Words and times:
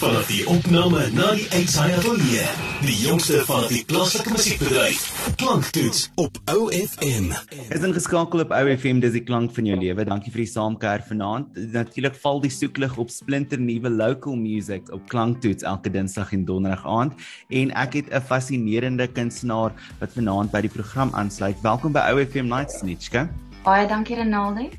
Vanaf 0.00 0.30
die 0.30 0.46
opname 0.48 1.02
na 1.12 1.26
die 1.36 1.44
uitsaaiatelier, 1.52 2.46
die 2.86 2.94
jongste 3.02 3.42
van 3.44 3.66
die 3.68 3.82
plaaslike 3.84 4.32
musiekbedryf. 4.32 5.02
Klanktoets 5.42 6.06
op 6.22 6.38
OFM. 6.48 7.28
Is 7.68 7.84
ingeskakel 7.84 8.46
op 8.46 8.54
OFM, 8.56 9.02
dis 9.04 9.12
die 9.18 9.22
klank 9.28 9.52
van 9.52 9.68
jou 9.68 9.76
lewe. 9.76 10.08
Dankie 10.08 10.32
vir 10.32 10.46
die 10.46 10.48
saamkuier 10.54 11.04
vanaand. 11.04 11.52
Natuurlik 11.76 12.16
val 12.24 12.40
die 12.40 12.54
soeklig 12.54 12.96
op 12.96 13.12
splinter 13.12 13.60
nuwe 13.60 13.92
local 13.92 14.40
music 14.40 14.88
op 14.88 15.04
Klanktoets 15.12 15.68
elke 15.68 15.92
Dinsdag 15.92 16.32
en 16.32 16.48
Donderdag 16.48 16.88
aand 16.88 17.20
en 17.52 17.76
ek 17.84 18.00
het 18.00 18.08
'n 18.08 18.24
fascinerende 18.24 19.06
kunstenaar 19.06 19.76
wat 20.00 20.16
vanaand 20.16 20.50
by 20.50 20.64
die 20.64 20.72
program 20.72 21.12
aansluit. 21.12 21.60
Welkom 21.60 21.92
by 21.92 22.08
OFM 22.08 22.48
Nights, 22.48 22.80
Nitschke. 22.80 23.28
Baie 23.64 23.86
dankie 23.86 24.16
Renaldi. 24.16 24.70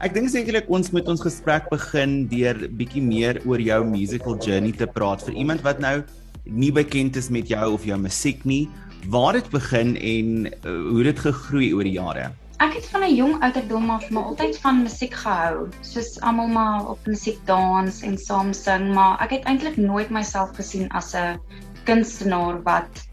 Ek 0.00 0.14
dink 0.14 0.30
sekerlik 0.32 0.70
ons 0.72 0.92
moet 0.92 1.08
ons 1.08 1.22
gesprek 1.22 1.68
begin 1.70 2.26
deur 2.30 2.68
bietjie 2.78 3.02
meer 3.02 3.40
oor 3.44 3.60
jou 3.60 3.84
musical 3.84 4.38
journey 4.38 4.72
te 4.72 4.86
praat 4.86 5.22
vir 5.26 5.34
iemand 5.34 5.62
wat 5.66 5.80
nou 5.80 6.02
nie 6.46 6.72
bekend 6.72 7.16
is 7.16 7.30
met 7.30 7.48
jou 7.50 7.72
of 7.74 7.84
jou 7.84 7.98
musiek 7.98 8.44
nie. 8.44 8.66
Waar 9.12 9.34
het 9.38 9.50
begin 9.50 9.94
en 9.96 10.46
uh, 10.46 10.74
hoe 10.90 11.02
dit 11.06 11.18
gegroei 11.18 11.72
oor 11.74 11.86
die 11.86 11.96
jare? 11.98 12.30
Ek 12.64 12.72
het 12.72 12.86
van 12.88 13.04
'n 13.04 13.14
jong 13.14 13.34
ouderdom 13.44 13.90
af 13.90 14.08
maar 14.10 14.30
altyd 14.32 14.56
van 14.58 14.82
musiek 14.82 15.14
gehou. 15.14 15.68
Soos 15.80 16.20
almal 16.20 16.48
maar 16.48 16.88
op 16.88 17.06
musiek 17.06 17.38
dans 17.44 18.00
en 18.02 18.16
saam 18.18 18.52
sing, 18.52 18.94
maar 18.94 19.20
ek 19.20 19.30
het 19.30 19.44
eintlik 19.44 19.76
nooit 19.76 20.10
myself 20.10 20.56
gesien 20.56 20.88
as 20.90 21.14
'n 21.14 21.36
kunstenaar 21.84 22.62
wat 22.62 23.06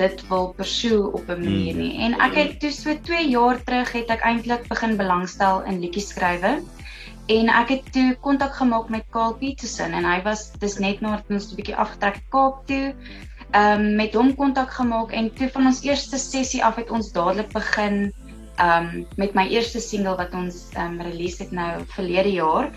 dit 0.00 0.22
wil 0.28 0.52
pursue 0.56 1.12
op 1.12 1.28
'n 1.28 1.40
manier 1.44 1.74
nie. 1.76 1.94
En 2.06 2.16
ek 2.26 2.34
het 2.34 2.60
toe 2.60 2.70
so 2.72 2.94
2 3.08 3.28
jaar 3.28 3.62
terug 3.64 3.92
het 3.92 4.08
ek 4.10 4.24
eintlik 4.24 4.68
begin 4.68 4.96
belangstel 4.96 5.64
in 5.64 5.80
liedjie 5.80 6.02
skrywe. 6.02 6.62
En 7.30 7.48
ek 7.48 7.68
het 7.68 7.92
toe 7.92 8.16
kontak 8.20 8.54
gemaak 8.56 8.88
met 8.88 9.04
Karl 9.10 9.34
Petersen 9.34 9.92
en 9.92 10.04
hy 10.04 10.22
was 10.22 10.50
dis 10.58 10.78
net 10.78 11.00
nadat 11.00 11.28
ons 11.30 11.52
'n 11.52 11.56
bietjie 11.56 11.76
afgetrek 11.76 12.22
Kaap 12.30 12.66
toe. 12.66 12.94
Ehm 13.50 13.80
um, 13.80 13.94
met 13.96 14.14
hom 14.14 14.34
kontak 14.34 14.70
gemaak 14.70 15.12
en 15.12 15.32
toe 15.34 15.48
van 15.50 15.66
ons 15.66 15.82
eerste 15.82 16.18
sessie 16.18 16.64
af 16.64 16.76
het 16.76 16.90
ons 16.90 17.12
dadelik 17.12 17.52
begin 17.52 18.12
ehm 18.56 18.86
um, 18.86 19.06
met 19.16 19.34
my 19.34 19.46
eerste 19.48 19.80
single 19.80 20.16
wat 20.16 20.34
ons 20.34 20.68
ehm 20.74 21.00
um, 21.00 21.00
release 21.00 21.42
het 21.42 21.50
nou 21.52 21.84
verlede 21.86 22.32
jaar. 22.32 22.70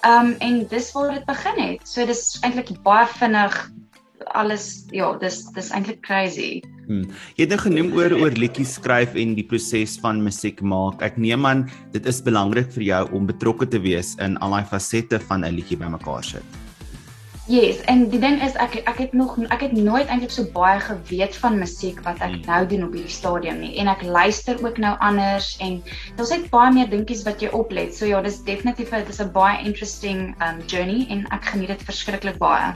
Ehm 0.00 0.26
um, 0.26 0.34
en 0.38 0.66
dis 0.66 0.92
waar 0.92 1.12
dit 1.14 1.24
begin 1.24 1.58
het. 1.60 1.88
So 1.88 2.06
dis 2.06 2.38
eintlik 2.40 2.82
baie 2.82 3.06
vinnig 3.06 3.70
alles 4.26 4.86
ja, 4.94 5.12
dis 5.18 5.42
dis 5.56 5.70
eintlik 5.74 6.02
crazy. 6.06 6.60
Hmm. 6.86 7.06
Jy 7.36 7.46
het 7.46 7.52
nou 7.54 7.60
genoem 7.62 7.92
oor 7.98 8.14
oor 8.18 8.34
liedjies 8.38 8.76
skryf 8.78 9.14
en 9.18 9.36
die 9.38 9.46
proses 9.46 9.98
van 10.02 10.22
musiek 10.24 10.60
maak. 10.62 11.02
Ek 11.02 11.18
neem 11.20 11.46
aan 11.46 11.68
dit 11.94 12.06
is 12.06 12.22
belangrik 12.22 12.72
vir 12.76 12.88
jou 12.88 13.04
om 13.16 13.28
betrokke 13.30 13.68
te 13.68 13.78
wees 13.82 14.16
in 14.22 14.38
al 14.42 14.56
daai 14.56 14.66
fasette 14.66 15.20
van 15.28 15.44
'n 15.44 15.54
liedjie 15.54 15.78
bymekaar 15.78 16.24
sit. 16.24 16.60
Yes, 17.50 17.80
en 17.90 18.04
die 18.12 18.20
ding 18.22 18.36
is 18.46 18.54
ek 18.62 18.76
ek 18.86 18.98
het 19.02 19.12
nog 19.12 19.32
ek 19.50 19.64
het 19.64 19.72
nooit 19.74 20.06
eintlik 20.06 20.30
so 20.30 20.46
baie 20.54 20.78
geweet 20.78 21.34
van 21.42 21.58
musiek 21.58 21.98
wat 22.04 22.20
ek 22.22 22.36
hmm. 22.36 22.44
nou 22.46 22.66
doen 22.66 22.84
op 22.86 22.92
hierdie 22.94 23.10
stadium 23.10 23.58
nie. 23.58 23.72
En 23.82 23.90
ek 23.90 24.04
luister 24.06 24.54
ook 24.62 24.78
nou 24.78 24.92
anders 25.00 25.56
en 25.58 25.82
daar's 26.16 26.30
net 26.30 26.46
baie 26.50 26.70
meer 26.70 26.86
dingetjies 26.92 27.24
wat 27.26 27.42
jy 27.42 27.50
oplet. 27.50 27.90
So 27.94 28.06
ja, 28.06 28.22
dis 28.22 28.38
definitief 28.46 28.90
dit 28.94 29.08
is 29.08 29.18
'n 29.18 29.32
baie 29.34 29.58
interesting 29.66 30.34
um 30.38 30.62
journey 30.66 31.06
en 31.10 31.26
ek 31.34 31.50
geniet 31.50 31.74
dit 31.74 31.82
verskriklik 31.82 32.38
baie. 32.38 32.70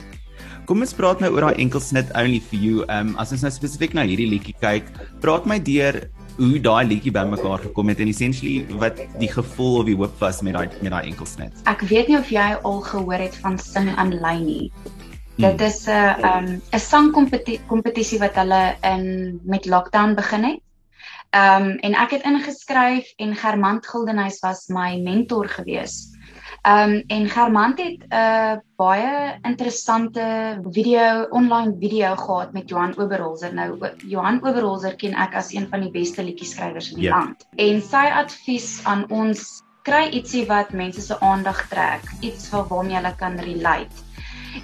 Kom 0.65 0.81
ons 0.81 0.95
praat 0.97 1.19
nou 1.21 1.29
oor 1.35 1.45
daai 1.45 1.59
enkelsnit 1.61 2.09
Only 2.17 2.39
for 2.41 2.57
You. 2.57 2.85
Ehm 2.87 3.11
um, 3.11 3.17
as 3.21 3.31
ons 3.35 3.43
nou 3.45 3.51
spesifiek 3.53 3.93
na 3.93 4.05
hierdie 4.09 4.25
liedjie 4.31 4.55
kyk, 4.63 4.87
praat 5.21 5.45
my 5.45 5.59
deur 5.61 5.99
hoe 6.39 6.57
daai 6.59 6.87
liedjie 6.89 7.13
bymekaar 7.13 7.61
gekom 7.67 7.91
het 7.91 8.01
en 8.01 8.09
essentially 8.09 8.65
wat 8.81 8.97
die 9.21 9.29
gevoel 9.29 9.77
of 9.83 9.85
die 9.91 9.95
hoop 9.99 10.15
was 10.23 10.41
met 10.41 10.57
daai 10.57 10.65
met 10.81 10.89
daai 10.95 11.11
enkelsnit. 11.11 11.61
Ek 11.69 11.85
weet 11.91 12.09
nie 12.09 12.17
of 12.17 12.31
jy 12.33 12.47
al 12.57 12.81
gehoor 12.87 13.21
het 13.27 13.37
van 13.43 13.59
Sing 13.61 13.91
Online 13.93 14.45
nie. 14.47 14.71
Hmm. 15.35 15.45
Dit 15.45 15.61
is 15.67 15.85
'n 15.85 15.93
uh, 15.93 16.33
um 16.33 16.49
'n 16.73 16.81
sangkompetisie 16.81 18.19
wat 18.19 18.35
hulle 18.35 18.63
in 18.81 19.39
met 19.45 19.69
lockdown 19.69 20.17
begin 20.17 20.49
het. 20.49 20.61
Ehm 21.29 21.61
um, 21.61 21.77
en 21.85 21.93
ek 21.93 22.17
het 22.17 22.25
ingeskryf 22.25 23.13
en 23.17 23.35
Germant 23.35 23.85
Gildenhuys 23.87 24.41
was 24.41 24.67
my 24.67 24.97
mentor 24.97 25.47
geweest. 25.47 26.14
Ehm 26.65 26.91
um, 26.91 27.03
en 27.07 27.29
Germant 27.29 27.77
het 27.77 27.99
'n 28.09 28.13
uh, 28.13 28.53
baie 28.75 29.37
interessante 29.41 30.23
video 30.71 31.27
online 31.29 31.75
video 31.79 32.15
gehad 32.15 32.53
met 32.53 32.69
Johan 32.69 32.97
Oberholzer. 32.97 33.53
Nou 33.53 33.89
Johan 33.97 34.39
Oberholzer 34.43 34.95
ken 34.95 35.13
ek 35.13 35.35
as 35.35 35.53
een 35.53 35.67
van 35.69 35.81
die 35.81 35.91
beste 35.91 36.23
liedjieskrywers 36.23 36.89
in 36.89 36.95
die 36.95 37.05
yeah. 37.05 37.19
land. 37.19 37.47
En 37.55 37.81
sy 37.81 38.05
advies 38.23 38.81
aan 38.83 39.05
ons 39.09 39.61
kry 39.81 40.09
ietsie 40.09 40.45
wat 40.45 40.73
mense 40.73 41.01
se 41.01 41.19
aandag 41.19 41.67
trek, 41.67 42.01
iets 42.19 42.49
waarmee 42.49 42.95
hulle 42.95 43.15
kan 43.15 43.37
relate. 43.37 44.04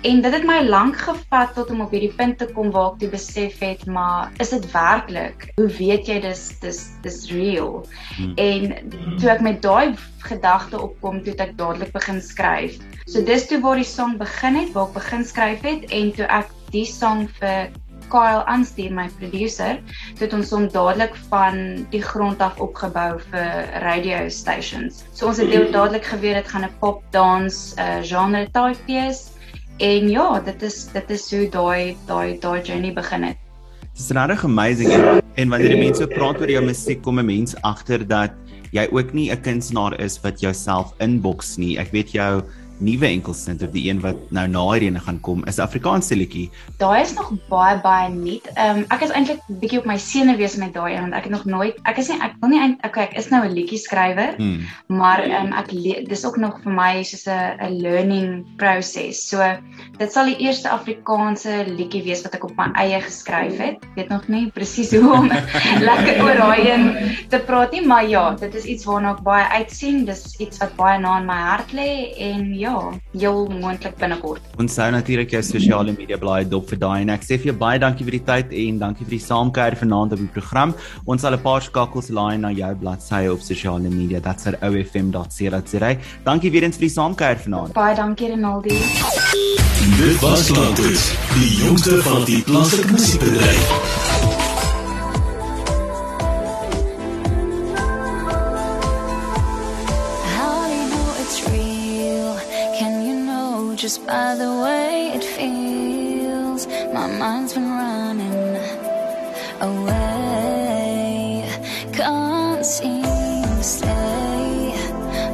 En 0.01 0.21
dit 0.21 0.33
het 0.33 0.45
my 0.47 0.61
lank 0.63 0.95
gevat 0.97 1.53
tot 1.53 1.69
om 1.69 1.81
op 1.83 1.91
hierdie 1.91 2.13
punt 2.15 2.37
te 2.39 2.47
kom 2.55 2.71
waar 2.71 2.93
ek 2.93 3.01
toe 3.01 3.09
besef 3.11 3.59
het, 3.59 3.83
maar 3.91 4.31
is 4.43 4.53
dit 4.55 4.65
werklik? 4.71 5.49
Hoe 5.59 5.67
weet 5.77 6.07
jy 6.07 6.19
dis 6.23 6.45
dis 6.63 6.79
dis 7.03 7.19
real? 7.33 7.81
Hmm. 8.15 8.31
En 8.39 8.71
toe 9.19 9.29
ek 9.33 9.43
met 9.43 9.59
daai 9.61 9.93
gedagte 10.23 10.79
opkom, 10.79 11.19
toe 11.25 11.35
ek 11.35 11.57
dadelik 11.59 11.91
begin 11.95 12.21
skryf. 12.23 12.79
So 13.05 13.23
dis 13.27 13.47
toe 13.51 13.59
waar 13.61 13.81
die 13.81 13.87
song 13.87 14.15
begin 14.21 14.61
het, 14.61 14.71
waar 14.77 14.89
ek 14.89 14.97
begin 15.01 15.27
skryf 15.27 15.67
het 15.67 15.87
en 15.91 16.13
toe 16.15 16.27
ek 16.39 16.55
die 16.71 16.87
song 16.87 17.27
vir 17.41 17.73
Kyle 18.11 18.41
aanstuur 18.51 18.91
my 18.91 19.05
producer, 19.19 19.77
toe 20.17 20.25
het 20.25 20.33
ons 20.35 20.49
hom 20.51 20.65
dadelik 20.71 21.13
van 21.31 21.85
die 21.93 22.01
grond 22.03 22.41
af 22.43 22.59
opgebou 22.59 23.21
vir 23.29 23.69
radio 23.83 24.25
stations. 24.27 25.05
So 25.15 25.29
ons 25.31 25.39
het 25.39 25.51
dadelik 25.71 26.09
geweet 26.11 26.41
dit 26.41 26.49
gaan 26.51 26.67
'n 26.67 26.73
pop 26.79 27.03
dance 27.11 27.75
uh, 27.79 28.03
genre 28.03 28.47
type 28.51 28.83
wees 28.87 29.29
En 29.81 30.09
ja, 30.09 30.39
dit 30.45 30.61
is 30.61 30.83
dit 30.93 31.09
is 31.09 31.23
hoe 31.33 31.47
daai 31.49 31.95
daai 32.05 32.37
daai 32.39 32.61
journey 32.61 32.93
begin 32.93 33.23
het. 33.25 33.37
Dit 33.81 34.03
is 34.03 34.11
regtig 34.13 34.43
amazing 34.45 34.91
en, 34.93 35.21
en 35.41 35.49
wanneer 35.49 35.73
die 35.73 35.79
mense 35.79 36.05
praat 36.11 36.37
oor 36.37 36.51
jou 36.53 36.61
musiek 36.65 37.01
kom 37.01 37.17
'n 37.17 37.25
mens 37.25 37.55
agter 37.65 38.05
dat 38.07 38.35
jy 38.77 38.85
ook 38.91 39.13
nie 39.17 39.31
'n 39.33 39.41
kunstenaar 39.41 39.97
is 39.99 40.19
wat 40.21 40.39
jouself 40.39 40.93
inboks 40.99 41.57
nie. 41.57 41.79
Ek 41.81 41.89
weet 41.91 42.13
jou 42.13 42.43
nuwe 42.81 43.07
enkelsnit 43.07 43.63
of 43.65 43.71
die 43.75 43.87
een 43.89 44.01
wat 44.03 44.17
nou 44.29 44.47
na 44.51 44.65
hierdie 44.71 44.99
gaan 45.05 45.19
kom 45.21 45.45
is 45.49 45.59
Afrikaanse 45.59 46.15
liedjie. 46.17 46.49
Daai 46.81 47.01
is 47.01 47.13
nog 47.13 47.31
baie 47.49 47.77
baie 47.81 48.09
nuut. 48.09 48.47
Ehm 48.55 48.81
um, 48.81 48.85
ek 48.89 49.05
is 49.07 49.13
eintlik 49.15 49.41
bietjie 49.61 49.81
op 49.81 49.89
my 49.89 49.97
sene 49.97 50.35
wees 50.39 50.57
met 50.59 50.73
daai 50.73 50.99
want 50.99 51.13
ek 51.13 51.29
het 51.29 51.35
nog 51.35 51.45
nooit 51.45 51.77
ek 51.89 52.01
is 52.01 52.09
nie 52.11 52.19
ek 52.21 52.37
wil 52.41 52.53
nie 52.53 52.61
okay 52.85 53.07
ek 53.09 53.17
is 53.17 53.29
nou 53.29 53.43
'n 53.45 53.53
liedjie 53.53 53.79
skrywer 53.79 54.35
hmm. 54.37 54.65
maar 54.87 55.23
ehm 55.23 55.51
um, 55.51 55.53
ek 55.53 55.71
dis 56.09 56.25
ook 56.25 56.37
nog 56.37 56.59
vir 56.63 56.73
my 56.73 57.03
soos 57.03 57.27
'n 57.27 57.57
'n 57.61 57.81
learning 57.81 58.45
proses. 58.57 59.21
So 59.29 59.41
dit 59.97 60.11
sal 60.11 60.31
die 60.31 60.39
eerste 60.45 60.69
Afrikaanse 60.69 61.65
liedjie 61.67 62.03
wees 62.03 62.23
wat 62.25 62.35
ek 62.37 62.45
op 62.47 62.55
my 62.57 62.69
eie 62.79 62.99
geskryf 63.01 63.57
het. 63.61 63.81
Ek 63.81 63.95
weet 63.95 64.09
nog 64.13 64.27
nie 64.27 64.43
presies 64.55 64.93
hoe 64.95 65.13
om 65.13 65.29
lekker 65.89 66.23
oor 66.23 66.37
daai 66.41 66.61
een 66.69 66.85
te 67.29 67.39
praat 67.47 67.75
nie, 67.75 67.83
maar 67.85 68.07
ja, 68.07 68.23
dit 68.39 68.55
is 68.55 68.67
iets 68.75 68.87
waarna 68.89 69.15
ek 69.15 69.23
baie 69.25 69.45
uitsien. 69.59 70.05
Dis 70.05 70.23
iets 70.39 70.61
wat 70.63 70.75
baie 70.79 70.99
na 70.99 71.17
in 71.21 71.29
my 71.29 71.39
hart 71.51 71.73
lê 71.77 71.91
en 72.29 72.53
ja, 72.57 72.70
ja, 72.71 72.79
heel 73.19 73.47
moontlik 73.51 73.97
binnekort. 73.99 74.41
Ons 74.61 74.75
sou 74.77 74.87
natuurlik 74.93 75.33
jou 75.35 75.41
sosiale 75.45 75.93
media 75.95 76.17
blaai 76.21 76.43
dop 76.49 76.69
vir 76.71 76.79
daai 76.81 77.01
en 77.03 77.13
ek 77.15 77.25
sê 77.27 77.37
vir 77.37 77.51
jou 77.51 77.57
baie 77.63 77.79
dankie 77.81 78.07
vir 78.07 78.17
die 78.17 78.23
tyd 78.31 78.55
en 78.65 78.79
dankie 78.85 79.07
vir 79.07 79.17
die 79.17 79.23
saamkuier 79.25 79.77
vanaand 79.81 80.15
op 80.17 80.23
die 80.23 80.31
program. 80.37 80.75
Ons 81.05 81.25
sal 81.25 81.35
'n 81.37 81.43
paar 81.47 81.61
skakels 81.61 82.09
laai 82.09 82.37
na 82.37 82.51
jou 82.51 82.73
bladsy 82.83 83.23
op 83.27 83.41
sosiale 83.41 83.89
media. 83.89 84.19
Dat's 84.19 84.47
at 84.47 84.61
ofm.co.za. 84.61 85.95
Dankie 86.23 86.51
weer 86.51 86.63
eens 86.63 86.77
vir 86.77 86.87
die 86.87 86.95
saamkuier 86.97 87.39
vanaand. 87.45 87.73
Baie 87.73 87.95
dankie 87.95 88.27
Renaldi. 88.27 88.77
Dit 89.97 90.19
was 90.21 90.49
Landus, 90.49 91.11
die 91.33 91.65
jongste 91.65 92.01
van 92.01 92.23
die 92.25 92.41
plaaslike 92.43 92.91
musiekbedryf. 92.91 94.00
Just 103.81 104.05
by 104.05 104.35
the 104.35 104.51
way 104.63 105.11
it 105.15 105.23
feels. 105.23 106.67
My 106.93 107.07
mind's 107.07 107.53
been 107.55 107.67
running 107.67 108.55
away. 109.59 111.49
Can't 111.91 112.63
seem 112.63 113.01
to 113.01 113.63
stay 113.63 114.75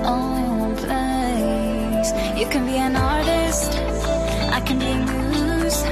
only 0.06 0.48
one 0.64 0.76
place. 0.78 2.10
You 2.40 2.48
can 2.48 2.66
be 2.66 2.78
an 2.78 2.96
artist, 2.96 3.72
I 4.58 4.62
can 4.66 4.80
be 4.80 4.92
a 4.96 5.00
muse. 5.10 5.84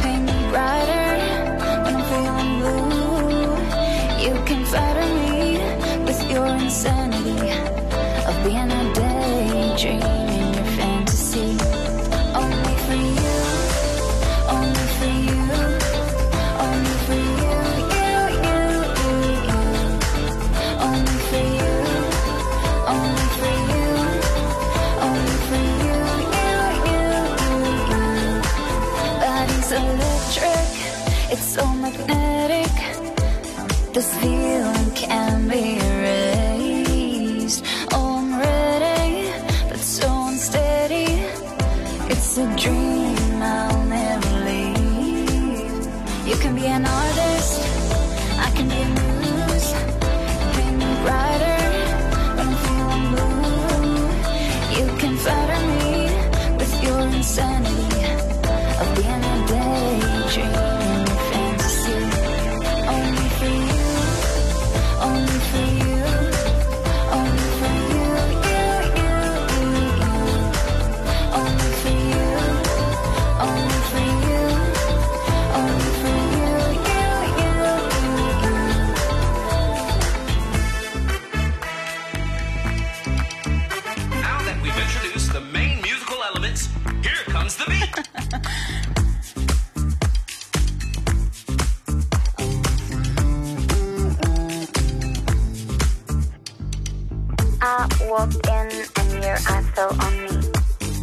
Paint 0.00 0.24
me 0.24 0.36
brighter 0.52 1.08
when 1.84 1.96
I'm 1.98 2.04
feeling 2.10 2.52
blue. 2.60 3.52
You 4.24 4.34
can 4.48 4.64
flatter 4.64 5.06
me 5.20 5.58
with 6.06 6.20
your 6.30 6.46
insanity 6.46 7.73
This 33.94 34.12
feeling 34.16 34.90
can 34.96 35.46
be 35.46 35.93
walked 98.14 98.46
in 98.46 98.68
and 99.00 99.24
your 99.24 99.38
eyes 99.50 99.68
fell 99.74 99.92
on 100.06 100.14
me. 100.22 100.30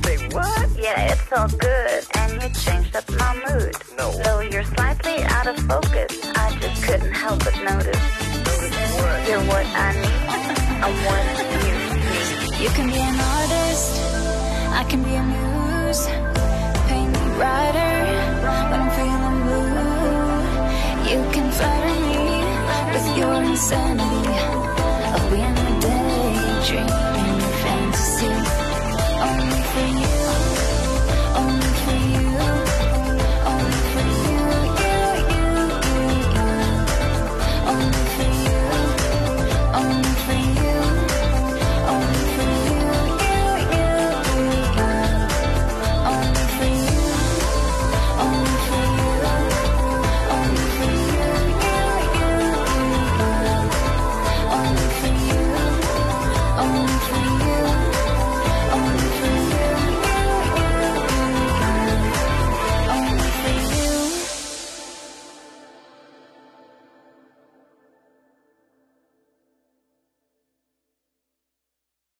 Say 0.04 0.18
what? 0.32 0.68
Yeah, 0.80 1.12
it's 1.12 1.30
all 1.34 1.50
good. 1.68 2.00
And 2.20 2.32
you 2.42 2.48
changed 2.64 2.96
up 2.96 3.08
my 3.24 3.34
mood. 3.46 3.76
No. 3.98 4.08
Though 4.24 4.40
you're 4.40 4.70
slightly 4.76 5.18
out 5.36 5.48
of 5.52 5.58
focus, 5.72 6.12
I 6.44 6.58
just 6.62 6.84
couldn't 6.86 7.12
help 7.12 7.40
but 7.44 7.58
notice. 7.70 8.04
You're 9.28 9.44
what 9.52 9.66
I 9.86 9.90
need. 10.02 10.24
I'm 10.84 10.94
what 11.06 11.24
you 11.40 11.58
need. 11.64 12.62
You 12.64 12.70
can 12.78 12.88
be 12.96 13.02
an 13.12 13.18
artist, 13.36 13.88
I 14.80 14.84
can 14.90 15.04
be 15.04 15.14
a 15.22 15.24
muse. 15.34 16.04
Paint 16.88 17.12
me 17.12 17.24
brighter 17.36 17.94
when 18.72 18.80
I'm 18.84 18.90
feeling 18.98 19.38
blue. 19.46 19.72
You 21.12 21.20
can 21.36 21.52
flatter 21.58 21.96
me 22.08 22.24
with 22.94 23.08
your 23.18 23.36
insanity 23.52 24.61
of 26.78 26.88
being 27.14 27.42
a 27.42 27.52
daydream 27.52 27.52
fantasy. 27.64 28.32
Only 29.28 29.62
for 29.72 29.88
you, 30.00 30.21